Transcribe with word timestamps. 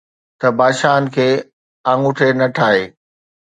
ته 0.39 0.47
بادشاهن 0.57 1.03
کي 1.15 1.27
آڱوٺي 1.91 2.29
نه 2.39 2.47
ٺاهي 2.55 2.83